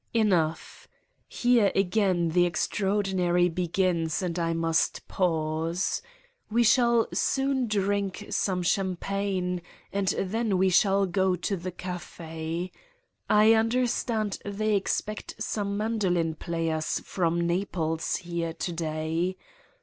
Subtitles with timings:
[0.25, 0.87] Enough!
[1.27, 6.01] Here again the extraordinary begins and I must pause.
[6.49, 9.61] We shall soon drink some champagne
[9.93, 12.71] and then we shall go to the cafe.
[13.29, 19.37] I understand they expect some mandolin players from Naples there to day.